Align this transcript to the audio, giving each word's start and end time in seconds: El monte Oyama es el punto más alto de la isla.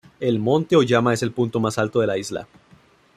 El 0.19 0.39
monte 0.39 0.75
Oyama 0.75 1.13
es 1.13 1.21
el 1.21 1.31
punto 1.31 1.59
más 1.59 1.77
alto 1.77 1.99
de 2.01 2.07
la 2.07 2.17
isla. 2.17 2.47